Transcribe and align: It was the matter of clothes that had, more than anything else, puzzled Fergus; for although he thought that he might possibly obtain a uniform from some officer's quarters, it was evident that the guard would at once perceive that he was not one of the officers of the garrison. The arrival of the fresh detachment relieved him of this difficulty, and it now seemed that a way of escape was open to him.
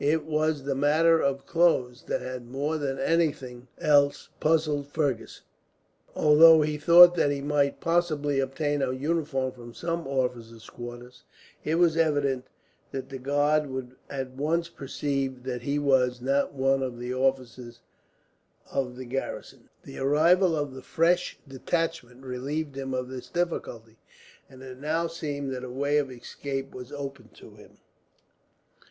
It 0.00 0.24
was 0.24 0.62
the 0.62 0.74
matter 0.74 1.20
of 1.20 1.44
clothes 1.44 2.04
that 2.04 2.22
had, 2.22 2.46
more 2.46 2.78
than 2.78 2.98
anything 2.98 3.68
else, 3.76 4.30
puzzled 4.40 4.86
Fergus; 4.88 5.42
for 6.06 6.20
although 6.20 6.62
he 6.62 6.78
thought 6.78 7.14
that 7.16 7.30
he 7.30 7.42
might 7.42 7.82
possibly 7.82 8.40
obtain 8.40 8.80
a 8.80 8.94
uniform 8.94 9.52
from 9.52 9.74
some 9.74 10.06
officer's 10.06 10.70
quarters, 10.70 11.24
it 11.64 11.74
was 11.74 11.98
evident 11.98 12.46
that 12.92 13.10
the 13.10 13.18
guard 13.18 13.66
would 13.66 13.94
at 14.08 14.30
once 14.30 14.70
perceive 14.70 15.42
that 15.42 15.60
he 15.60 15.78
was 15.78 16.22
not 16.22 16.54
one 16.54 16.82
of 16.82 16.98
the 16.98 17.12
officers 17.12 17.80
of 18.72 18.96
the 18.96 19.04
garrison. 19.04 19.68
The 19.82 19.98
arrival 19.98 20.56
of 20.56 20.72
the 20.72 20.80
fresh 20.80 21.38
detachment 21.46 22.24
relieved 22.24 22.74
him 22.74 22.94
of 22.94 23.10
this 23.10 23.28
difficulty, 23.28 23.98
and 24.48 24.62
it 24.62 24.78
now 24.78 25.08
seemed 25.08 25.52
that 25.52 25.62
a 25.62 25.68
way 25.68 25.98
of 25.98 26.10
escape 26.10 26.72
was 26.74 26.90
open 26.90 27.28
to 27.34 27.56
him. 27.56 27.76